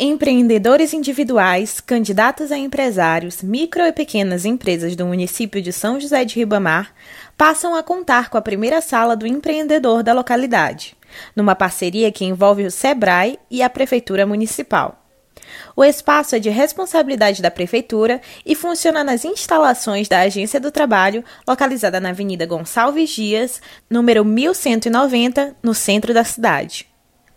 Empreendedores 0.00 0.94
individuais, 0.94 1.80
candidatos 1.80 2.52
a 2.52 2.56
empresários, 2.56 3.42
micro 3.42 3.82
e 3.82 3.90
pequenas 3.90 4.44
empresas 4.44 4.94
do 4.94 5.04
município 5.04 5.60
de 5.60 5.72
São 5.72 5.98
José 5.98 6.24
de 6.24 6.36
Ribamar 6.36 6.94
passam 7.36 7.74
a 7.74 7.82
contar 7.82 8.30
com 8.30 8.38
a 8.38 8.40
primeira 8.40 8.80
sala 8.80 9.16
do 9.16 9.26
empreendedor 9.26 10.04
da 10.04 10.12
localidade, 10.12 10.96
numa 11.34 11.56
parceria 11.56 12.12
que 12.12 12.24
envolve 12.24 12.64
o 12.64 12.70
SEBRAE 12.70 13.40
e 13.50 13.60
a 13.60 13.68
Prefeitura 13.68 14.24
Municipal. 14.24 15.04
O 15.74 15.82
espaço 15.82 16.36
é 16.36 16.38
de 16.38 16.48
responsabilidade 16.48 17.42
da 17.42 17.50
Prefeitura 17.50 18.20
e 18.46 18.54
funciona 18.54 19.02
nas 19.02 19.24
instalações 19.24 20.06
da 20.06 20.20
Agência 20.20 20.60
do 20.60 20.70
Trabalho, 20.70 21.24
localizada 21.44 21.98
na 21.98 22.10
Avenida 22.10 22.46
Gonçalves 22.46 23.10
Dias, 23.10 23.60
número 23.90 24.24
1190, 24.24 25.56
no 25.60 25.74
centro 25.74 26.14
da 26.14 26.22
cidade. 26.22 26.86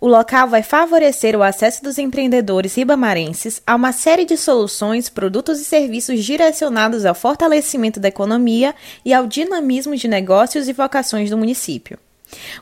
O 0.04 0.08
local 0.08 0.48
vai 0.48 0.64
favorecer 0.64 1.36
o 1.36 1.44
acesso 1.44 1.84
dos 1.84 2.00
empreendedores 2.00 2.74
ribamarenses 2.74 3.62
a 3.68 3.76
uma 3.76 3.92
série 3.92 4.26
de 4.26 4.36
soluções, 4.36 5.10
produtos 5.10 5.62
e 5.62 5.64
serviços 5.64 6.24
direcionados 6.24 7.06
ao 7.06 7.14
fortalecimento 7.14 8.00
da 8.00 8.08
economia 8.08 8.74
e 9.06 9.14
ao 9.14 9.28
dinamismo 9.28 9.96
de 9.96 10.08
negócios 10.08 10.68
e 10.68 10.74
vocações 10.74 11.30
do 11.30 11.38
município. 11.38 12.00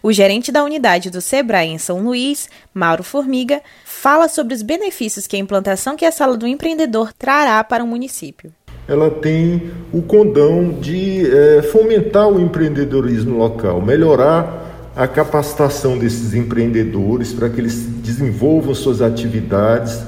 O 0.04 0.12
gerente 0.12 0.52
da 0.52 0.66
unidade 0.66 1.10
do 1.10 1.22
Sebrae 1.22 1.70
em 1.70 1.78
São 1.78 2.04
Luís, 2.04 2.50
Mauro 2.74 3.04
Formiga, 3.04 3.62
fala 3.86 4.28
sobre 4.28 4.54
os 4.54 4.62
benefícios 4.62 5.26
que 5.26 5.38
a 5.38 5.40
implantação 5.40 5.96
que 5.96 6.04
a 6.04 6.12
Sala 6.12 6.36
do 6.36 6.46
Empreendedor 6.46 7.14
trará 7.14 7.64
para 7.64 7.86
o 7.86 7.88
município. 7.88 8.52
Ela 8.86 9.10
tem 9.10 9.72
o 9.94 10.02
condão 10.02 10.72
de 10.82 11.26
é, 11.26 11.62
fomentar 11.62 12.28
o 12.28 12.42
empreendedorismo 12.42 13.38
local, 13.38 13.82
melhorar 13.82 14.69
a 15.00 15.08
capacitação 15.08 15.98
desses 15.98 16.34
empreendedores 16.34 17.32
para 17.32 17.50
que 17.50 17.62
eles 17.62 17.86
desenvolvam 18.04 18.76
suas 18.76 19.02
atividades, 19.02 20.04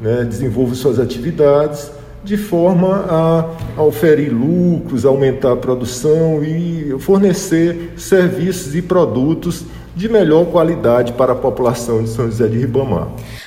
né, 0.00 0.24
desenvolvam 0.24 0.74
suas 0.74 0.98
atividades 0.98 1.88
de 2.24 2.36
forma 2.36 3.06
a, 3.08 3.48
a 3.76 3.82
oferir 3.84 4.32
lucros, 4.32 5.04
aumentar 5.04 5.52
a 5.52 5.56
produção 5.56 6.42
e 6.42 6.96
fornecer 6.98 7.92
serviços 7.96 8.74
e 8.74 8.82
produtos 8.82 9.66
de 9.94 10.08
melhor 10.08 10.46
qualidade 10.46 11.12
para 11.12 11.30
a 11.30 11.36
população 11.36 12.02
de 12.02 12.08
São 12.08 12.26
José 12.26 12.48
de 12.48 12.58
Ribamar. 12.58 13.06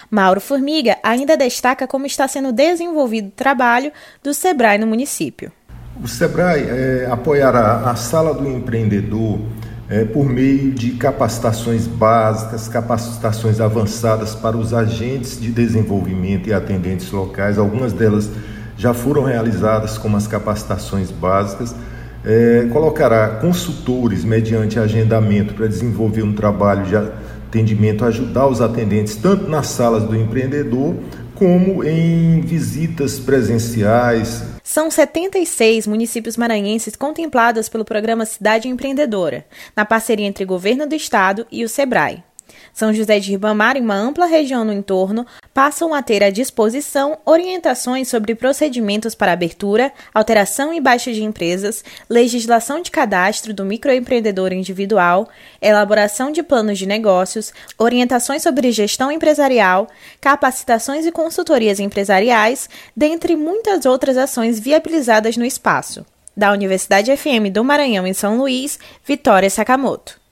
Mauro 0.10 0.40
Formiga 0.40 0.96
ainda 1.04 1.36
destaca 1.36 1.86
como 1.86 2.06
está 2.06 2.30
sendo 2.30 2.54
desenvolvido 2.54 3.28
o 3.28 3.32
trabalho 3.32 3.92
do 4.24 4.34
SEBRAE 4.34 4.78
no 4.78 4.88
município. 4.88 5.52
O 6.02 6.08
SEBRAE 6.08 6.62
é, 6.62 7.08
apoiará 7.12 7.90
a 7.90 7.96
Sala 7.98 8.34
do 8.34 8.48
Empreendedor 8.48 9.40
é, 9.90 10.04
por 10.04 10.28
meio 10.28 10.72
de 10.72 10.92
capacitações 10.92 11.88
básicas, 11.88 12.68
capacitações 12.68 13.60
avançadas 13.60 14.36
para 14.36 14.58
os 14.58 14.74
agentes 14.74 15.40
de 15.40 15.52
desenvolvimento 15.52 16.50
e 16.50 16.54
atendentes 16.54 17.10
locais. 17.12 17.58
Algumas 17.58 17.94
delas 17.94 18.30
já 18.78 18.94
foram 18.94 19.24
realizadas 19.24 19.98
como 19.98 20.18
as 20.18 20.28
capacitações 20.28 21.10
básicas. 21.10 21.74
É, 22.26 22.68
colocará 22.74 23.30
consultores 23.40 24.26
mediante 24.26 24.78
agendamento 24.78 25.54
para 25.54 25.68
desenvolver 25.68 26.24
um 26.24 26.34
trabalho 26.34 26.84
de 26.84 26.96
atendimento, 26.96 28.04
ajudar 28.04 28.48
os 28.48 28.60
atendentes 28.60 29.16
tanto 29.16 29.50
nas 29.50 29.68
salas 29.68 30.04
do 30.04 30.16
empreendedor 30.16 30.96
como 31.34 31.84
em 31.84 32.42
visitas 32.42 33.20
presenciais, 33.20 34.44
são 34.78 34.92
76 34.92 35.88
municípios 35.88 36.38
maranhenses 36.38 36.96
contemplados 36.96 37.68
pelo 37.68 37.84
programa 37.84 38.28
Cidade 38.28 38.68
Empreendedora, 38.68 39.44
na 39.76 39.84
parceria 39.84 40.28
entre 40.28 40.44
o 40.44 40.48
governo 40.48 40.86
do 40.86 40.94
estado 40.94 41.48
e 41.52 41.64
o 41.64 41.68
SEBRAE. 41.68 42.27
São 42.74 42.94
José 42.94 43.20
de 43.20 43.32
Ribamar 43.32 43.78
e 43.78 43.82
uma 43.82 43.96
ampla 43.96 44.26
região 44.26 44.64
no 44.64 44.74
entorno 44.74 45.26
passam 45.54 45.94
a 45.94 46.02
ter 46.04 46.24
à 46.24 46.30
disposição 46.30 47.18
orientações 47.26 48.08
sobre 48.08 48.36
procedimentos 48.36 49.16
para 49.16 49.32
abertura, 49.32 49.92
alteração 50.14 50.74
e 50.74 50.80
baixa 50.80 51.12
de 51.12 51.24
empresas, 51.24 51.84
legislação 52.10 52.82
de 52.82 52.92
cadastro 52.92 53.54
do 53.54 53.66
microempreendedor 53.66 54.54
individual, 54.54 55.28
elaboração 55.62 56.32
de 56.32 56.44
planos 56.44 56.78
de 56.78 56.86
negócios, 56.86 57.52
orientações 57.78 58.44
sobre 58.44 58.72
gestão 58.72 59.12
empresarial, 59.12 59.88
capacitações 60.22 61.06
e 61.06 61.12
consultorias 61.12 61.80
empresariais, 61.80 62.70
dentre 62.96 63.36
muitas 63.36 63.86
outras 63.86 64.18
ações 64.18 64.60
viabilizadas 64.60 65.38
no 65.38 65.46
espaço. 65.46 66.06
Da 66.36 66.52
Universidade 66.52 67.16
FM 67.18 67.52
do 67.52 67.64
Maranhão 67.64 68.06
em 68.06 68.14
São 68.14 68.38
Luís, 68.38 68.78
Vitória 69.04 69.50
Sakamoto. 69.50 70.27